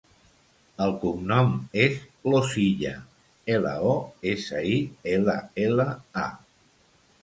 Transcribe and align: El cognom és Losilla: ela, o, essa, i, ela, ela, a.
El 0.85 0.95
cognom 1.03 1.51
és 1.83 1.99
Losilla: 2.33 2.95
ela, 3.59 3.77
o, 3.93 3.95
essa, 4.35 4.67
i, 4.75 4.85
ela, 5.17 5.41
ela, 5.71 5.91
a. 6.29 6.31